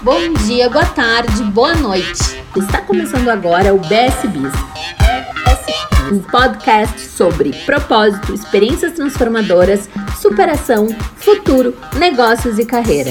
[0.00, 2.40] Bom dia, boa tarde, boa noite.
[2.56, 4.52] Está começando agora o BS Biz,
[6.12, 9.90] um podcast sobre propósito, experiências transformadoras,
[10.20, 13.10] superação, futuro, negócios e carreira.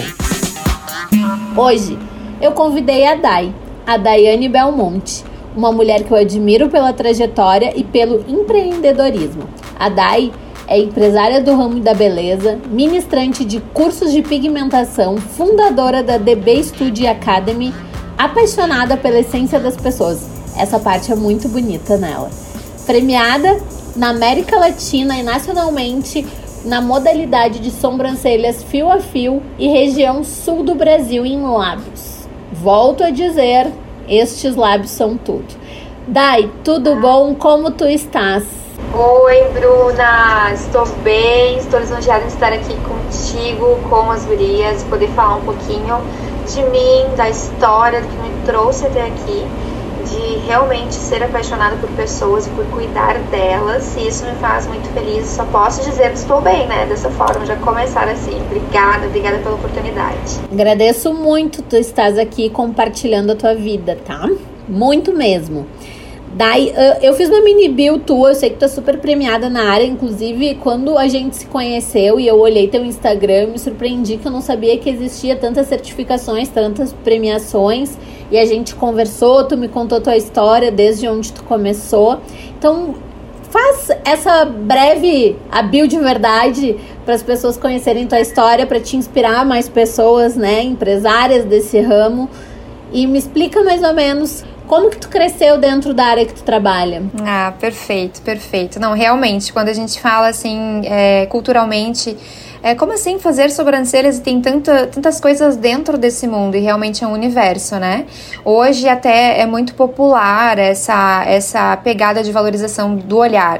[1.57, 1.99] Hoje
[2.39, 3.53] eu convidei a Dai,
[3.85, 5.25] a Daiane Belmonte,
[5.57, 9.43] uma mulher que eu admiro pela trajetória e pelo empreendedorismo.
[9.77, 10.31] A Dai
[10.67, 17.09] é empresária do ramo da beleza, ministrante de cursos de pigmentação, fundadora da DB Studio
[17.09, 17.73] Academy,
[18.17, 20.27] apaixonada pela essência das pessoas.
[20.57, 22.29] Essa parte é muito bonita nela.
[22.85, 23.61] Premiada
[23.95, 26.25] na América Latina e nacionalmente
[26.65, 32.27] na modalidade de sobrancelhas fio a fio e região sul do Brasil em lábios.
[32.51, 33.71] Volto a dizer,
[34.07, 35.47] estes lábios são tudo.
[36.07, 37.35] Dai, tudo bom?
[37.35, 38.43] Como tu estás?
[38.77, 45.37] Oi, Bruna, estou bem, estou lisonjeada em estar aqui contigo, com as gurias, poder falar
[45.37, 45.99] um pouquinho
[46.47, 49.45] de mim, da história, do que me trouxe até aqui,
[50.05, 54.87] de realmente ser apaixonada por pessoas e por cuidar delas, e isso me faz muito
[54.93, 55.25] feliz.
[55.25, 56.85] Só posso dizer que estou bem, né?
[56.85, 58.39] Dessa forma, já começar assim.
[58.41, 60.39] Obrigada, obrigada pela oportunidade.
[60.51, 64.29] Agradeço muito tu estás aqui compartilhando a tua vida, tá?
[64.69, 65.65] Muito mesmo.
[66.37, 66.71] Daí,
[67.01, 69.83] eu fiz uma mini bio tua, eu sei que tu é super premiada na área,
[69.83, 74.31] inclusive quando a gente se conheceu e eu olhei teu Instagram, me surpreendi que eu
[74.31, 77.97] não sabia que existia tantas certificações, tantas premiações,
[78.29, 82.19] e a gente conversou, tu me contou tua história desde onde tu começou.
[82.55, 82.93] Então,
[83.49, 89.43] faz essa breve a de verdade para as pessoas conhecerem tua história, para te inspirar
[89.43, 92.29] mais pessoas, né, empresárias desse ramo.
[92.93, 96.43] E me explica mais ou menos como que tu cresceu dentro da área que tu
[96.43, 97.03] trabalha?
[97.25, 98.79] Ah, perfeito, perfeito.
[98.79, 102.15] Não, realmente, quando a gente fala assim, é, culturalmente,
[102.61, 107.03] é, como assim fazer sobrancelhas e tem tanta, tantas coisas dentro desse mundo e realmente
[107.03, 108.05] é um universo, né?
[108.43, 113.59] Hoje até é muito popular essa, essa pegada de valorização do olhar.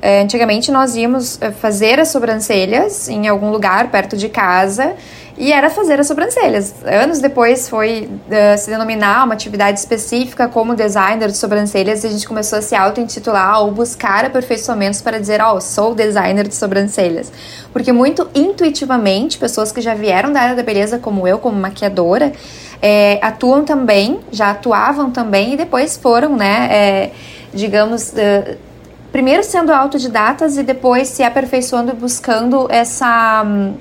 [0.00, 4.94] É, antigamente nós íamos é, fazer as sobrancelhas em algum lugar perto de casa
[5.36, 6.74] e era fazer as sobrancelhas.
[6.84, 12.10] Anos depois foi uh, se denominar uma atividade específica como designer de sobrancelhas e a
[12.10, 16.54] gente começou a se auto-intitular ou buscar aperfeiçoamentos para dizer, ó, oh, sou designer de
[16.54, 17.32] sobrancelhas.
[17.72, 22.32] Porque muito intuitivamente, pessoas que já vieram da área da beleza como eu, como maquiadora,
[22.80, 27.10] é, atuam também, já atuavam também e depois foram, né, é,
[27.52, 28.10] digamos...
[28.10, 28.74] Uh,
[29.10, 33.44] primeiro sendo autodidatas e depois se aperfeiçoando e buscando essa...
[33.46, 33.74] Um,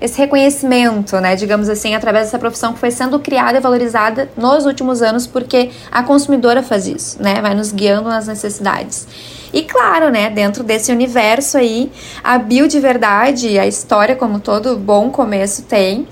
[0.00, 4.64] esse reconhecimento, né, digamos assim, através dessa profissão que foi sendo criada e valorizada nos
[4.64, 9.06] últimos anos, porque a consumidora faz isso, né, vai nos guiando nas necessidades.
[9.52, 11.90] E claro, né, dentro desse universo aí,
[12.22, 16.06] a biodiverdade, a história como todo bom começo tem,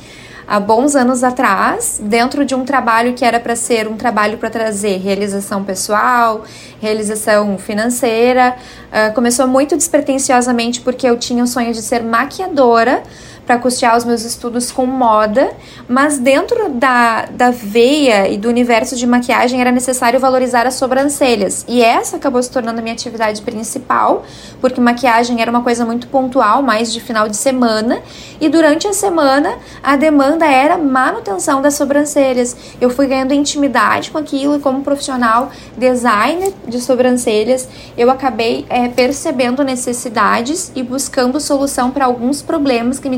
[0.46, 4.48] há bons anos atrás, dentro de um trabalho que era para ser um trabalho para
[4.48, 6.44] trazer realização pessoal,
[6.80, 8.56] realização financeira.
[8.86, 13.02] Uh, começou muito despretensiosamente porque eu tinha o sonho de ser maquiadora,
[13.46, 15.52] para custear os meus estudos com moda,
[15.88, 21.64] mas dentro da, da veia e do universo de maquiagem era necessário valorizar as sobrancelhas.
[21.68, 24.24] E essa acabou se tornando a minha atividade principal,
[24.60, 28.02] porque maquiagem era uma coisa muito pontual, mais de final de semana,
[28.40, 32.56] e durante a semana a demanda era manutenção das sobrancelhas.
[32.80, 38.88] Eu fui ganhando intimidade com aquilo e como profissional designer de sobrancelhas, eu acabei é,
[38.88, 43.16] percebendo necessidades e buscando solução para alguns problemas que me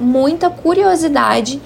[0.00, 1.60] muita curiosidade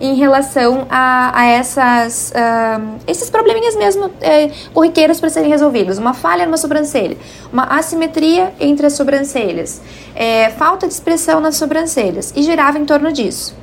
[0.00, 5.98] em relação a, a essas, uh, esses probleminhas mesmo é, corriqueiros para serem resolvidos.
[5.98, 7.16] Uma falha numa sobrancelha,
[7.52, 9.80] uma assimetria entre as sobrancelhas,
[10.14, 13.56] é, falta de expressão nas sobrancelhas e girava em torno disso.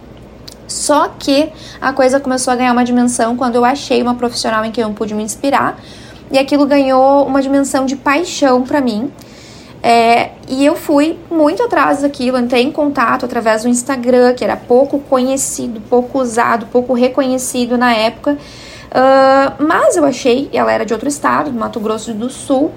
[0.68, 1.50] Só que
[1.80, 4.90] a coisa começou a ganhar uma dimensão quando eu achei uma profissional em quem eu
[4.92, 5.80] pude me inspirar
[6.32, 9.12] e aquilo ganhou uma dimensão de paixão para mim
[9.88, 14.58] é, e eu fui muito atrás daquilo, entrei em contato através do Instagram, que era
[14.58, 18.32] pouco conhecido, pouco usado, pouco reconhecido na época.
[18.32, 22.72] Uh, mas eu achei, ela era de outro estado, do Mato Grosso do Sul,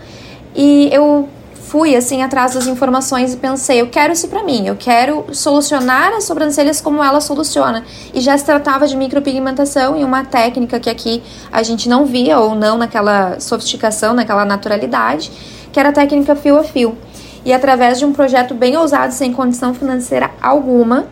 [0.54, 4.76] e eu fui assim atrás das informações e pensei, eu quero isso para mim, eu
[4.76, 7.84] quero solucionar as sobrancelhas como ela soluciona.
[8.12, 12.38] E já se tratava de micropigmentação e uma técnica que aqui a gente não via
[12.38, 16.96] ou não naquela sofisticação, naquela naturalidade que era a técnica fio a fio.
[17.44, 21.06] E através de um projeto bem ousado, sem condição financeira alguma,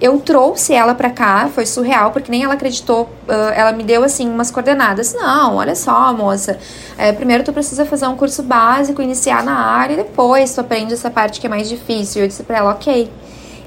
[0.00, 3.08] eu trouxe ela para cá, foi surreal, porque nem ela acreditou.
[3.54, 5.14] Ela me deu assim umas coordenadas.
[5.14, 6.58] Não, olha só, moça.
[6.96, 10.94] É, primeiro tu precisa fazer um curso básico, iniciar na área, e depois tu aprende
[10.94, 12.22] essa parte que é mais difícil.
[12.22, 13.10] Eu disse para ela, ok.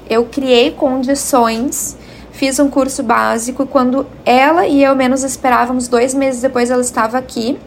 [0.08, 1.96] Eu criei condições
[2.38, 3.66] fiz um curso básico.
[3.66, 7.58] Quando ela e eu menos esperávamos, dois meses depois, ela estava aqui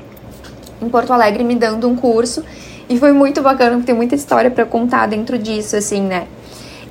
[0.82, 2.44] em Porto Alegre me dando um curso.
[2.90, 6.28] E foi muito bacana, porque tem muita história para contar dentro disso, assim, né?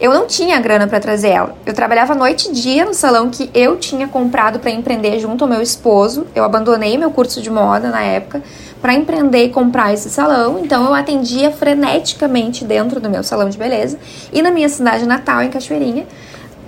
[0.00, 1.54] Eu não tinha grana para trazer ela.
[1.66, 5.50] Eu trabalhava noite e dia no salão que eu tinha comprado para empreender junto ao
[5.50, 6.26] meu esposo.
[6.34, 8.42] Eu abandonei meu curso de moda na época
[8.80, 10.58] para empreender e comprar esse salão.
[10.58, 13.98] Então eu atendia freneticamente dentro do meu salão de beleza
[14.32, 16.06] e na minha cidade natal, em Cachoeirinha.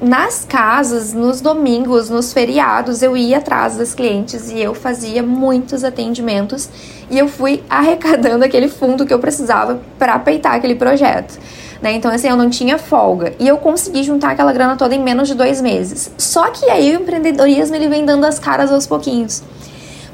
[0.03, 5.85] Nas casas, nos domingos, nos feriados, eu ia atrás das clientes e eu fazia muitos
[5.85, 6.69] atendimentos
[7.09, 11.39] e eu fui arrecadando aquele fundo que eu precisava para peitar aquele projeto
[11.83, 11.93] né?
[11.95, 13.35] Então, assim, eu não tinha folga.
[13.41, 16.13] E eu consegui juntar aquela grana toda em menos de dois meses.
[16.17, 19.43] Só que aí o empreendedorismo ele vem dando as caras aos pouquinhos.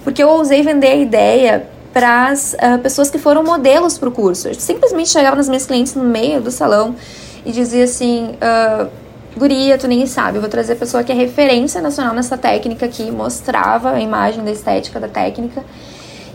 [0.03, 4.13] Porque eu ousei vender a ideia para as uh, pessoas que foram modelos para o
[4.13, 4.49] curso.
[4.49, 6.97] Eu simplesmente chegava nas minhas clientes no meio do salão
[7.45, 8.31] e dizia assim.
[8.37, 9.08] Uh,
[9.39, 12.87] Guria, tu nem sabe, eu vou trazer a pessoa que é referência nacional nessa técnica
[12.87, 15.65] aqui, mostrava a imagem da estética da técnica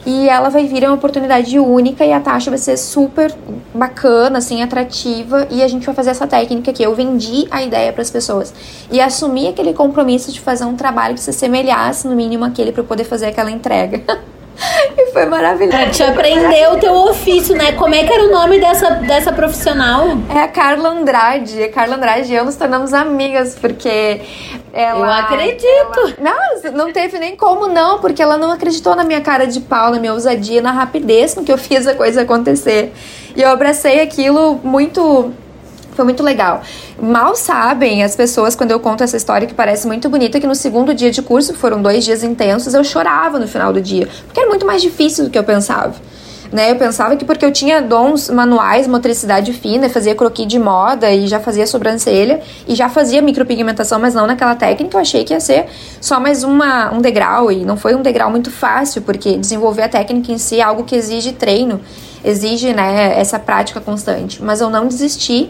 [0.06, 3.34] e ela vai vir é uma oportunidade única e a taxa vai ser super
[3.74, 5.48] bacana, assim, atrativa.
[5.50, 8.54] E a gente vai fazer essa técnica que eu vendi a ideia para as pessoas
[8.92, 12.84] e assumi aquele compromisso de fazer um trabalho que se assemelhasse no mínimo aquele para
[12.84, 14.04] poder fazer aquela entrega.
[14.98, 15.78] E foi maravilhoso.
[15.78, 17.74] É, te aprendeu o teu ofício, né?
[17.74, 20.06] Como é que era o nome dessa, dessa profissional?
[20.34, 21.64] É a Carla Andrade.
[21.64, 24.22] A Carla Andrade e eu nos tornamos amigas, porque
[24.72, 25.00] ela.
[25.00, 26.00] Eu acredito!
[26.18, 29.60] Ela, não, não teve nem como não, porque ela não acreditou na minha cara de
[29.62, 32.94] pau, na minha ousadia, na rapidez com que eu fiz a coisa acontecer.
[33.36, 35.34] E eu abracei aquilo muito
[35.96, 36.62] foi muito legal.
[37.02, 40.56] Mal sabem as pessoas quando eu conto essa história que parece muito bonita que no
[40.56, 44.40] segundo dia de curso, foram dois dias intensos, eu chorava no final do dia, porque
[44.40, 45.94] era muito mais difícil do que eu pensava.
[46.54, 51.10] Né, eu pensava que porque eu tinha dons manuais, motricidade fina, fazia croquis de moda
[51.10, 55.34] e já fazia sobrancelha e já fazia micropigmentação, mas não naquela técnica, eu achei que
[55.34, 55.66] ia ser
[56.00, 59.90] só mais uma, um degrau e não foi um degrau muito fácil, porque desenvolver a
[59.90, 61.82] técnica em si é algo que exige treino,
[62.24, 64.40] exige né, essa prática constante.
[64.44, 65.50] Mas eu não desisti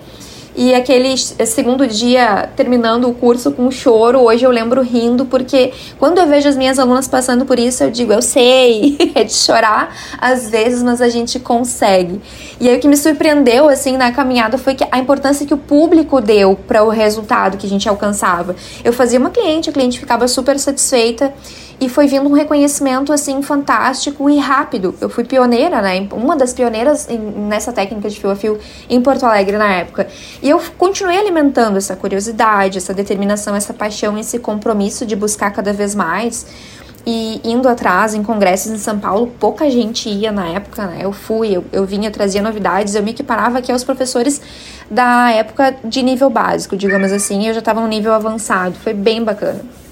[0.55, 6.19] e aquele segundo dia terminando o curso com choro, hoje eu lembro rindo, porque quando
[6.19, 9.95] eu vejo as minhas alunas passando por isso, eu digo, eu sei, é de chorar
[10.19, 12.21] às vezes, mas a gente consegue.
[12.59, 15.57] E aí o que me surpreendeu assim na caminhada foi que a importância que o
[15.57, 18.55] público deu para o resultado que a gente alcançava.
[18.83, 21.33] Eu fazia uma cliente, a cliente ficava super satisfeita
[21.79, 24.95] e foi vindo um reconhecimento assim fantástico e rápido.
[25.01, 26.07] Eu fui pioneira, né?
[26.11, 28.59] Uma das pioneiras nessa técnica de fio a fio
[28.89, 30.07] em Porto Alegre na época.
[30.41, 35.73] E eu continuei alimentando essa curiosidade, essa determinação, essa paixão, esse compromisso de buscar cada
[35.73, 36.45] vez mais.
[37.05, 40.99] E indo atrás em congressos em São Paulo, pouca gente ia na época, né?
[41.01, 44.41] Eu fui, eu, eu vinha, trazia novidades, eu me equiparava aqui aos professores
[44.89, 49.21] da época de nível básico, digamos assim, eu já estava no nível avançado, foi bem
[49.21, 49.82] bacana.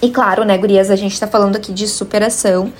[0.00, 2.72] E claro, né, gurias, a gente tá falando aqui de superação.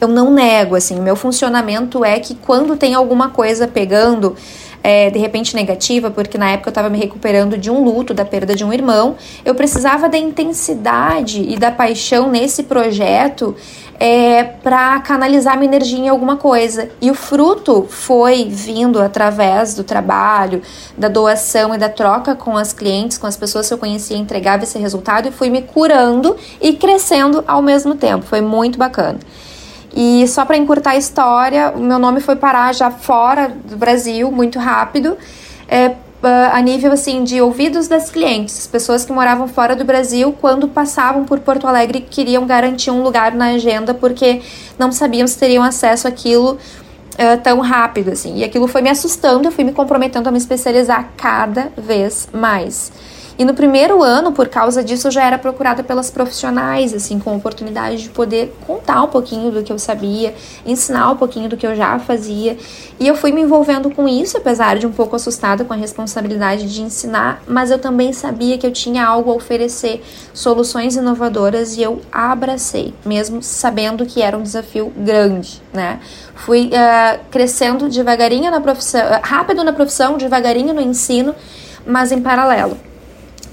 [0.00, 4.36] Eu não nego, assim, meu funcionamento é que quando tem alguma coisa pegando,
[4.82, 8.24] é, de repente negativa, porque na época eu estava me recuperando de um luto, da
[8.24, 13.54] perda de um irmão, eu precisava da intensidade e da paixão nesse projeto
[14.00, 16.88] é, para canalizar minha energia em alguma coisa.
[17.00, 20.62] E o fruto foi vindo através do trabalho,
[20.96, 24.62] da doação e da troca com as clientes, com as pessoas que eu conhecia, entregava
[24.62, 28.24] esse resultado e fui me curando e crescendo ao mesmo tempo.
[28.24, 29.18] Foi muito bacana.
[30.00, 34.30] E só para encurtar a história, o meu nome foi parar já fora do Brasil
[34.30, 35.18] muito rápido.
[35.66, 35.96] É,
[36.52, 41.24] a nível assim de ouvidos das clientes, pessoas que moravam fora do Brasil, quando passavam
[41.24, 44.40] por Porto Alegre, queriam garantir um lugar na agenda porque
[44.78, 48.36] não sabiam se teriam acesso àquilo uh, tão rápido assim.
[48.36, 52.92] E aquilo foi me assustando, eu fui me comprometendo a me especializar cada vez mais.
[53.38, 57.36] E no primeiro ano, por causa disso, eu já era procurada pelas profissionais, assim, com
[57.36, 60.34] oportunidade de poder contar um pouquinho do que eu sabia,
[60.66, 62.56] ensinar um pouquinho do que eu já fazia.
[62.98, 66.68] E eu fui me envolvendo com isso, apesar de um pouco assustada com a responsabilidade
[66.68, 70.02] de ensinar, mas eu também sabia que eu tinha algo a oferecer,
[70.34, 76.00] soluções inovadoras, e eu abracei, mesmo sabendo que era um desafio grande, né?
[76.34, 81.36] Fui uh, crescendo devagarinho na profissão, rápido na profissão, devagarinho no ensino,
[81.86, 82.87] mas em paralelo.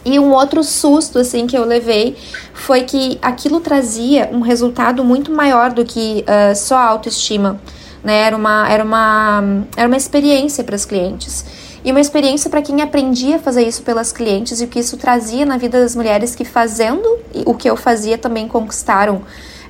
[0.05, 2.15] E um outro susto assim que eu levei
[2.53, 7.59] foi que aquilo trazia um resultado muito maior do que uh, só autoestima.
[8.03, 8.21] Né?
[8.21, 11.43] Era, uma, era, uma, era uma experiência para as clientes.
[11.83, 14.95] E uma experiência para quem aprendia a fazer isso pelas clientes e o que isso
[14.97, 19.21] trazia na vida das mulheres que fazendo o que eu fazia também conquistaram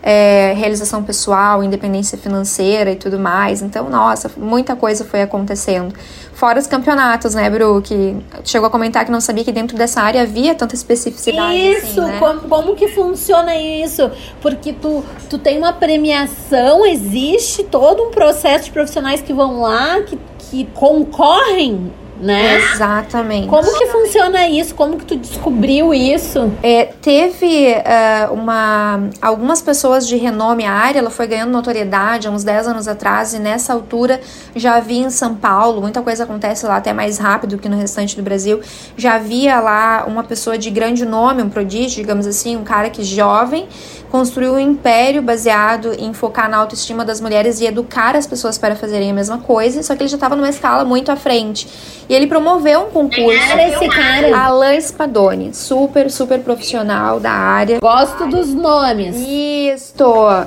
[0.07, 3.63] é, realização pessoal, independência financeira e tudo mais.
[3.63, 5.95] Então, nossa, muita coisa foi acontecendo.
[6.31, 7.81] Fora os campeonatos, né, Bru?
[7.81, 11.57] Que chegou a comentar que não sabia que dentro dessa área havia tanta especificidade.
[11.57, 12.19] Assim, isso, assim, né?
[12.19, 14.11] como, como que funciona isso?
[14.41, 20.01] Porque tu, tu tem uma premiação, existe todo um processo de profissionais que vão lá,
[20.03, 22.57] que, que concorrem né?
[22.73, 23.47] Exatamente.
[23.47, 24.73] Como que funciona isso?
[24.73, 26.51] Como que tu descobriu isso?
[26.63, 32.31] É, teve uh, uma algumas pessoas de renome a área, ela foi ganhando notoriedade há
[32.31, 34.21] uns 10 anos atrás e nessa altura
[34.55, 38.15] já havia em São Paulo, muita coisa acontece lá até mais rápido que no restante
[38.15, 38.61] do Brasil.
[38.95, 43.03] Já havia lá uma pessoa de grande nome, um prodígio, digamos assim, um cara que
[43.03, 43.67] jovem
[44.15, 48.73] construiu um império baseado em focar na autoestima das mulheres e educar as pessoas para
[48.73, 51.67] fazerem a mesma coisa, só que ele já estava numa escala muito à frente.
[52.07, 53.51] E ele promoveu um concurso.
[53.51, 54.37] Era esse cara?
[54.37, 57.81] Alain Spadoni, super, super profissional da área.
[57.81, 59.17] Gosto dos nomes.
[59.17, 59.93] Isso,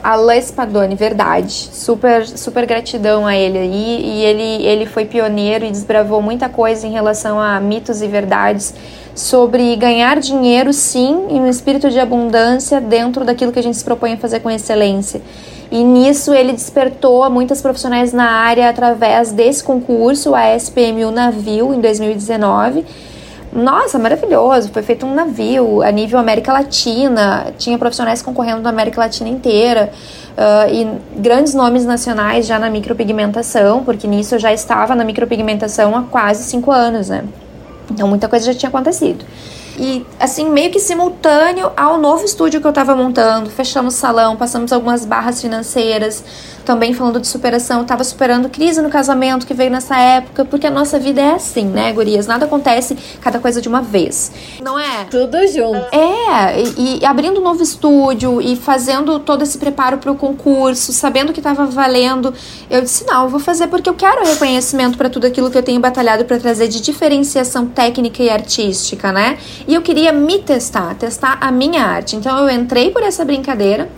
[0.03, 1.53] Alain Spadoni, verdade.
[1.53, 4.01] Super, super gratidão a ele aí.
[4.03, 8.73] E ele, ele foi pioneiro e desbravou muita coisa em relação a mitos e verdades
[9.19, 13.85] sobre ganhar dinheiro, sim, em um espírito de abundância dentro daquilo que a gente se
[13.85, 15.21] propõe a fazer com excelência.
[15.73, 21.81] E nisso ele despertou muitas profissionais na área através desse concurso, a SPMU Navio, em
[21.81, 22.85] 2019.
[23.53, 24.71] Nossa, maravilhoso!
[24.73, 29.91] Foi feito um navio a nível América Latina, tinha profissionais concorrendo na América Latina inteira.
[30.39, 35.97] Uh, e grandes nomes nacionais já na micropigmentação, porque nisso eu já estava na micropigmentação
[35.97, 37.25] há quase cinco anos, né?
[37.91, 39.25] Então muita coisa já tinha acontecido.
[39.79, 44.73] E assim, meio que simultâneo ao novo estúdio que eu tava montando, fechamos salão, passamos
[44.73, 46.25] algumas barras financeiras,
[46.69, 50.71] também falando de superação, tava superando crise no casamento que veio nessa época, porque a
[50.71, 52.27] nossa vida é assim, né, gurias?
[52.27, 54.31] Nada acontece cada coisa de uma vez.
[54.63, 55.07] Não é?
[55.11, 55.79] Tudo junto.
[55.91, 60.93] É, e, e abrindo um novo estúdio e fazendo todo esse preparo para o concurso,
[60.93, 62.35] sabendo que tava valendo,
[62.69, 65.63] eu disse: não, eu vou fazer porque eu quero reconhecimento para tudo aquilo que eu
[65.63, 69.39] tenho batalhado para trazer de diferenciação técnica e artística, né?
[69.67, 72.15] E eu queria me testar, testar a minha arte.
[72.15, 73.89] Então eu entrei por essa brincadeira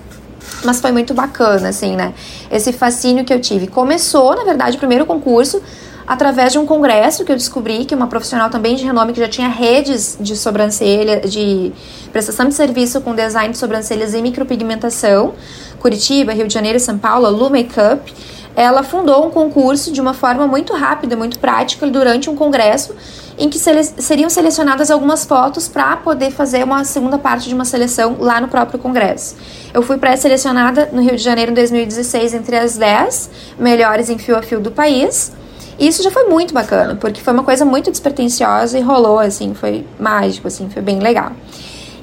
[0.65, 2.15] mas foi muito bacana, assim, né?
[2.51, 3.67] Esse fascínio que eu tive.
[3.67, 5.63] Começou, na verdade, o primeiro concurso
[6.07, 9.29] através de um congresso que eu descobri que uma profissional também de renome que já
[9.29, 11.73] tinha redes de sobrancelha, de
[12.13, 15.35] prestação de serviço com design de sobrancelhas e micropigmentação,
[15.79, 18.13] Curitiba, Rio de Janeiro e São Paulo, Lu Makeup,
[18.57, 22.95] ela fundou um concurso de uma forma muito rápida, muito prática, durante um congresso
[23.39, 27.65] em que sele seriam selecionadas algumas fotos para poder fazer uma segunda parte de uma
[27.65, 29.37] seleção lá no próprio congresso.
[29.73, 34.37] Eu fui pré-selecionada no Rio de Janeiro em 2016 entre as 10 melhores em fio
[34.37, 35.33] a fio do país.
[35.79, 39.87] Isso já foi muito bacana, porque foi uma coisa muito despretensiosa e rolou, assim, foi
[39.99, 41.33] mágico, assim, foi bem legal.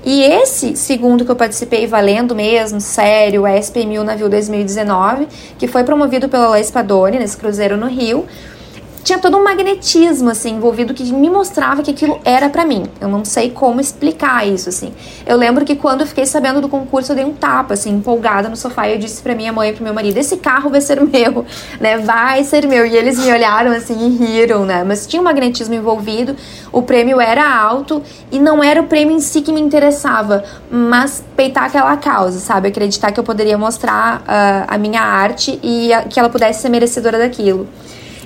[0.06, 5.28] E esse segundo que eu participei valendo mesmo, sério, o SP1000 Navio 2019,
[5.58, 8.26] que foi promovido pela Laís Padoni nesse cruzeiro no Rio,
[9.08, 12.84] tinha todo um magnetismo assim envolvido que me mostrava que aquilo era para mim.
[13.00, 14.94] Eu não sei como explicar isso assim.
[15.26, 18.50] Eu lembro que quando eu fiquei sabendo do concurso eu dei um tapa assim, empolgada
[18.50, 20.82] no sofá e eu disse para minha mãe e pro meu marido: "Esse carro vai
[20.82, 21.46] ser meu,
[21.80, 21.98] né?
[22.00, 22.86] Vai ser meu".
[22.86, 24.84] E eles me olharam assim e riram, né?
[24.84, 26.36] Mas tinha um magnetismo envolvido.
[26.74, 31.24] O prêmio era alto e não era o prêmio em si que me interessava, mas
[31.34, 32.68] peitar aquela causa, sabe?
[32.68, 36.68] Acreditar que eu poderia mostrar uh, a minha arte e a, que ela pudesse ser
[36.68, 37.70] merecedora daquilo.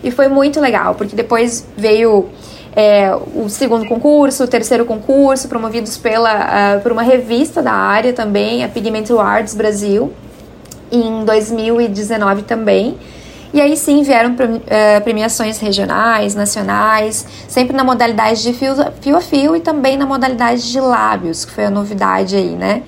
[0.03, 2.29] E foi muito legal, porque depois veio
[2.75, 8.13] é, o segundo concurso, o terceiro concurso, promovidos pela, uh, por uma revista da área
[8.13, 10.13] também, a Pigment Awards Brasil,
[10.91, 12.97] em 2019 também.
[13.53, 19.55] E aí sim vieram uh, premiações regionais, nacionais, sempre na modalidade de fio a fio
[19.55, 22.83] e também na modalidade de lábios, que foi a novidade aí, né?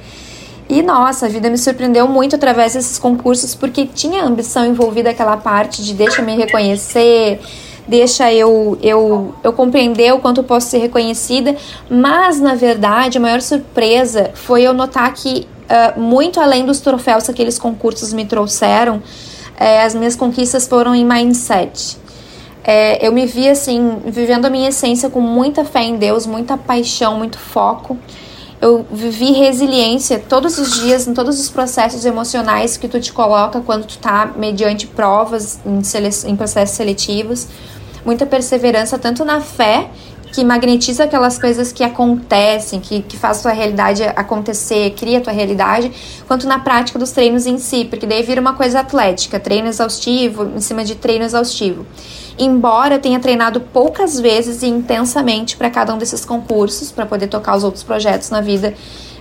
[0.70, 5.38] E nossa, a vida me surpreendeu muito através desses concursos, porque tinha ambição envolvida aquela
[5.38, 7.40] parte de deixa me reconhecer,
[7.88, 11.56] deixa eu, eu, eu compreender o quanto eu posso ser reconhecida,
[11.90, 17.26] mas na verdade a maior surpresa foi eu notar que, uh, muito além dos troféus
[17.26, 21.98] que aqueles concursos me trouxeram, uh, as minhas conquistas foram em mindset.
[22.66, 26.58] É, eu me vi assim, vivendo a minha essência com muita fé em Deus, muita
[26.58, 27.98] paixão, muito foco
[28.64, 33.60] eu vivi resiliência todos os dias, em todos os processos emocionais que tu te coloca
[33.60, 35.82] quando tu tá mediante provas, em,
[36.30, 37.46] em processos seletivos.
[38.06, 39.90] Muita perseverança, tanto na fé,
[40.34, 45.92] que magnetiza aquelas coisas que acontecem, que, que faz tua realidade acontecer, cria tua realidade,
[46.28, 50.52] quanto na prática dos treinos em si, porque daí vira uma coisa atlética, treino exaustivo
[50.56, 51.86] em cima de treino exaustivo.
[52.38, 57.28] Embora eu tenha treinado poucas vezes e intensamente para cada um desses concursos, para poder
[57.28, 58.74] tocar os outros projetos na vida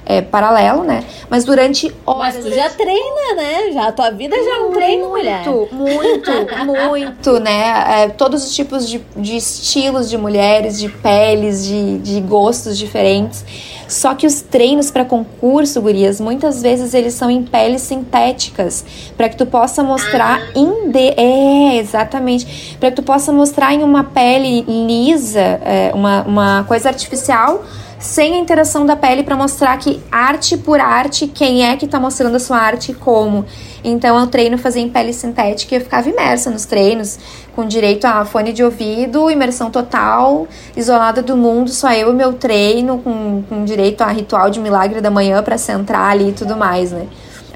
[0.05, 1.05] é, paralelo, né?
[1.31, 2.35] Mas durante horas.
[2.37, 3.73] Mas tu já treina, né?
[3.73, 5.47] Já a tua vida já é um treino, mulher.
[5.47, 6.31] Muito, muito,
[6.89, 8.03] muito, né?
[8.05, 13.45] É, todos os tipos de, de estilos de mulheres, de peles, de, de gostos diferentes.
[13.93, 18.83] Só que os treinos para concurso, gurias, muitas vezes eles são em peles sintéticas,
[19.19, 20.59] para que tu possa mostrar ah.
[20.59, 21.13] em de...
[21.15, 26.89] é, exatamente, para que tu possa mostrar em uma pele lisa, é, uma, uma coisa
[26.89, 27.63] artificial
[28.03, 32.01] sem a interação da pele para mostrar que arte por arte, quem é que está
[32.01, 33.45] mostrando a sua arte e como.
[33.85, 37.17] Então eu treino fazer em pele sintética e eu ficava imersa nos treinos,
[37.55, 42.33] com direito a fone de ouvido, imersão total, isolada do mundo, só eu e meu
[42.33, 46.57] treino, com, com direito a ritual de milagre da manhã para centrar ali e tudo
[46.57, 47.07] mais, né?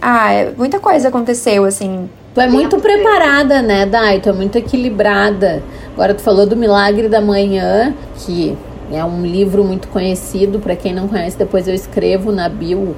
[0.01, 4.21] Ah, é, muita coisa aconteceu, assim, Tu é muito preparada, né, Dai?
[4.21, 5.63] Tu é muito equilibrada.
[5.95, 8.55] Agora tu falou do Milagre da Manhã, que
[8.93, 12.95] é um livro muito conhecido, para quem não conhece, depois eu escrevo na bio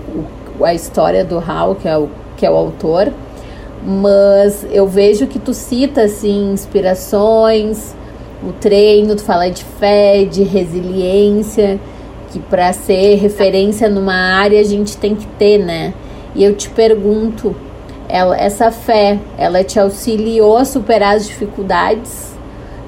[0.62, 3.12] a história do Hal, que é o, que é o autor.
[3.85, 7.95] Mas eu vejo que tu cita assim inspirações,
[8.42, 11.78] o treino, tu fala de fé, de resiliência,
[12.30, 15.95] que para ser referência numa área a gente tem que ter, né?
[16.35, 17.54] E eu te pergunto,
[18.09, 22.37] ela, essa fé, ela te auxiliou a superar as dificuldades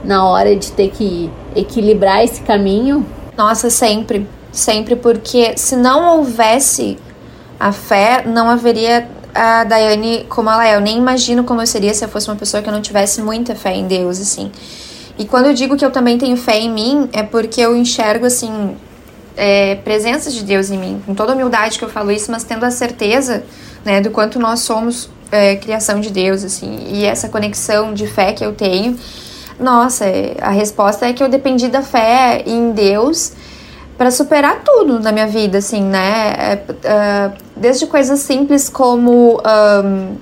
[0.05, 3.07] na hora de ter que equilibrar esse caminho?
[3.37, 4.27] Nossa, sempre.
[4.53, 6.99] Sempre, porque se não houvesse
[7.59, 10.75] a fé, não haveria a Daiane como ela é.
[10.75, 13.55] Eu nem imagino como eu seria se eu fosse uma pessoa que não tivesse muita
[13.55, 14.51] fé em Deus, assim.
[15.19, 18.27] E quando eu digo que eu também tenho fé em mim, é porque eu enxergo,
[18.27, 18.77] assim,
[19.37, 21.03] é, presença de Deus em mim.
[21.05, 23.45] Com toda humildade que eu falo isso, mas tendo a certeza,
[23.85, 26.89] né, do quanto nós somos é, criação de Deus, assim.
[26.91, 28.97] E essa conexão de fé que eu tenho
[29.61, 33.33] nossa, é, a resposta é que eu dependi da fé em Deus
[33.97, 36.33] para superar tudo na minha vida, assim, né?
[36.39, 39.39] É, é, desde coisas simples como
[39.85, 40.17] um,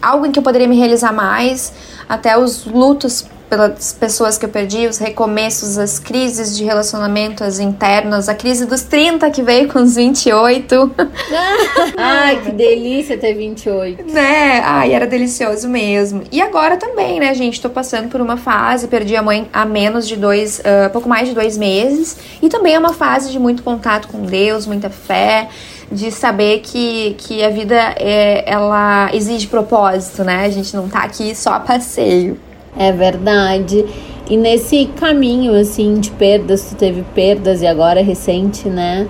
[0.00, 1.72] algo em que eu poderia me realizar mais,
[2.08, 7.60] até os lutos pelas pessoas que eu perdi, os recomeços, as crises de relacionamento, as
[7.60, 10.90] internas, a crise dos 30 que veio com os 28.
[11.96, 14.12] Ai, que delícia ter 28.
[14.12, 14.60] Né?
[14.64, 16.24] Ai, era delicioso mesmo.
[16.32, 17.60] E agora também, né, gente?
[17.60, 21.28] Tô passando por uma fase, perdi a mãe há menos de dois, uh, pouco mais
[21.28, 22.16] de dois meses.
[22.42, 25.48] E também é uma fase de muito contato com Deus, muita fé
[25.92, 30.44] de saber que, que a vida é, ela exige propósito, né?
[30.44, 32.36] A gente não tá aqui só a passeio.
[32.76, 33.84] É verdade.
[34.28, 39.06] E nesse caminho, assim, de perdas, tu teve perdas e agora é recente, né?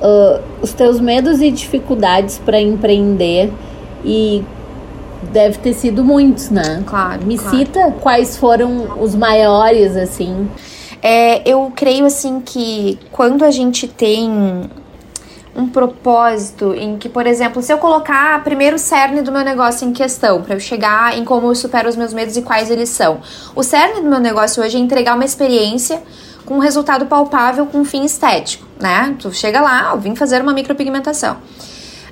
[0.00, 3.52] Uh, os teus medos e dificuldades para empreender
[4.04, 4.44] e
[5.32, 6.82] deve ter sido muitos, né?
[6.86, 7.24] Claro.
[7.24, 7.56] Me claro.
[7.56, 10.48] cita quais foram os maiores, assim.
[11.00, 14.68] É, eu creio, assim, que quando a gente tem
[15.58, 19.86] um propósito em que, por exemplo, se eu colocar primeiro o cerne do meu negócio
[19.86, 22.88] em questão, para eu chegar em como eu supero os meus medos e quais eles
[22.88, 23.20] são.
[23.56, 26.00] O cerne do meu negócio hoje é entregar uma experiência
[26.46, 29.16] com um resultado palpável com um fim estético, né?
[29.18, 31.36] Tu chega lá, eu vim fazer uma micropigmentação.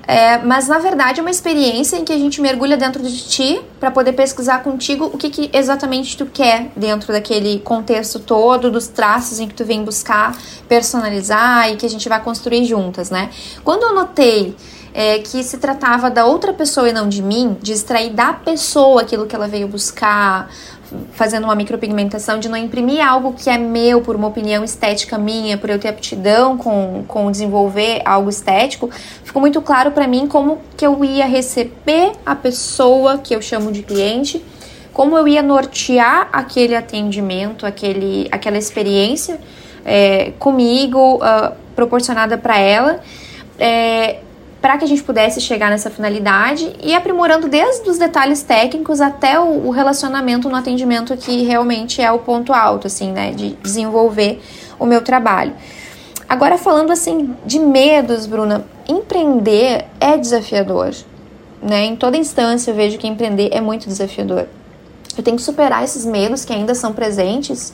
[0.07, 3.61] É, mas na verdade é uma experiência em que a gente mergulha dentro de ti
[3.81, 8.87] para poder pesquisar contigo o que, que, exatamente tu quer dentro daquele contexto todo, dos
[8.87, 10.37] traços em que tu vem buscar
[10.69, 13.31] personalizar e que a gente vai construir juntas, né?
[13.64, 14.55] Quando eu notei
[14.95, 19.03] é, que se tratava da outra pessoa e não de mim, de extrair da pessoa
[19.03, 20.51] aquilo que ela veio buscar,
[21.12, 25.59] fazendo uma micropigmentação, de não imprimir algo que é meu por uma opinião estética minha,
[25.59, 28.90] por eu ter aptidão com, com desenvolver algo estético,
[29.25, 33.72] ficou muito claro para mim como que eu ia receber a pessoa que eu chamo
[33.72, 34.44] de cliente,
[34.92, 39.38] como eu ia nortear aquele atendimento, aquele, aquela experiência
[39.85, 43.01] é, comigo, uh, proporcionada para ela.
[43.59, 44.20] É,
[44.66, 49.38] para que a gente pudesse chegar nessa finalidade e aprimorando desde os detalhes técnicos até
[49.38, 54.42] o, o, relacionamento no atendimento que realmente é o ponto alto, assim, né, de desenvolver
[54.76, 55.55] o meu trabalho.
[56.29, 60.92] Agora falando assim de medos, Bruna, empreender é desafiador,
[61.62, 61.85] né?
[61.85, 64.48] Em toda instância eu vejo que empreender é muito desafiador.
[65.16, 67.72] Eu tenho que superar esses medos que ainda são presentes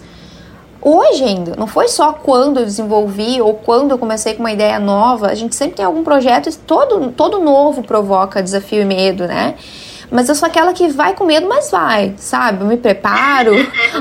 [0.82, 1.54] hoje ainda.
[1.56, 5.28] Não foi só quando eu desenvolvi ou quando eu comecei com uma ideia nova.
[5.28, 9.54] A gente sempre tem algum projeto e todo, todo novo provoca desafio e medo, né?
[10.12, 12.60] Mas eu sou aquela que vai com medo, mas vai, sabe?
[12.60, 13.54] Eu me preparo,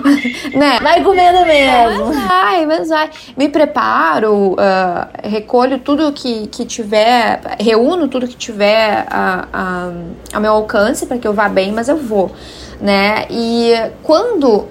[0.54, 0.78] né?
[0.82, 2.08] Vai com medo mesmo.
[2.08, 3.10] Mas vai, mas vai.
[3.38, 4.58] Me preparo, uh,
[5.24, 9.91] recolho tudo que, que tiver, reúno tudo que tiver a, a,
[10.34, 12.30] a meu alcance para que eu vá bem, mas eu vou,
[12.82, 13.26] né?
[13.30, 13.72] E
[14.04, 14.67] quando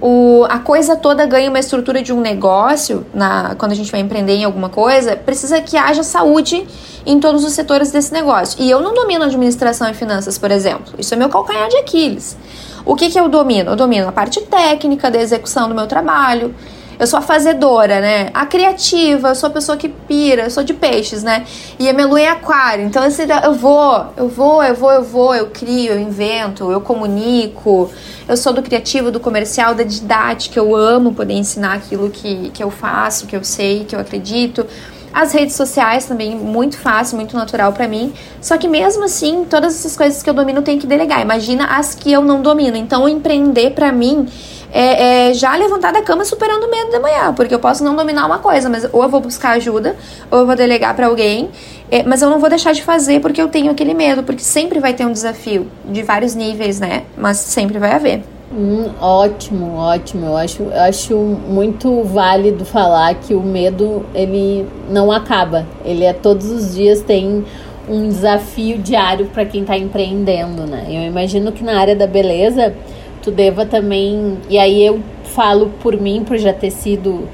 [0.00, 4.00] o, a coisa toda ganha uma estrutura de um negócio, na, quando a gente vai
[4.00, 6.66] empreender em alguma coisa, precisa que haja saúde
[7.04, 8.60] em todos os setores desse negócio.
[8.62, 10.94] E eu não domino administração e finanças, por exemplo.
[10.98, 12.36] Isso é meu calcanhar de Aquiles.
[12.84, 13.72] O que, que eu domino?
[13.72, 16.54] Eu domino a parte técnica da execução do meu trabalho.
[17.00, 18.28] Eu sou a fazedora, né?
[18.34, 21.46] A criativa, eu sou a pessoa que pira, eu sou de peixes, né?
[21.78, 22.84] E a minha lua é aquário.
[22.84, 26.78] Então, assim, eu vou, eu vou, eu vou, eu vou, eu crio, eu invento, eu
[26.82, 27.90] comunico.
[28.28, 30.60] Eu sou do criativo, do comercial, da didática.
[30.60, 34.66] Eu amo poder ensinar aquilo que, que eu faço, que eu sei, que eu acredito.
[35.10, 38.12] As redes sociais também, muito fácil, muito natural para mim.
[38.42, 41.22] Só que mesmo assim, todas essas coisas que eu domino tem que delegar.
[41.22, 42.76] Imagina as que eu não domino.
[42.76, 44.28] Então, empreender para mim
[44.72, 47.94] é, é, já levantar da cama superando o medo da manhã, porque eu posso não
[47.96, 49.96] dominar uma coisa, mas ou eu vou buscar ajuda,
[50.30, 51.50] ou eu vou delegar para alguém,
[51.90, 54.78] é, mas eu não vou deixar de fazer porque eu tenho aquele medo, porque sempre
[54.78, 57.04] vai ter um desafio de vários níveis, né?
[57.16, 58.22] Mas sempre vai haver.
[58.52, 60.26] Hum, ótimo, ótimo.
[60.26, 65.66] Eu acho, eu acho muito válido falar que o medo ele não acaba.
[65.84, 67.44] Ele é todos os dias tem
[67.88, 70.86] um desafio diário para quem está empreendendo, né?
[70.88, 72.74] Eu imagino que na área da beleza
[73.22, 74.38] tu deva também.
[74.48, 77.28] E aí eu falo por mim, por já ter sido.